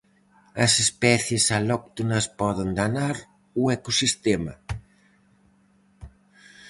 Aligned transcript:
As 0.65 0.73
especies 0.85 1.45
alóctonas 1.59 2.25
poden 2.39 2.69
danar 2.79 3.17
o 3.61 3.63
ecosistema. 3.77 4.53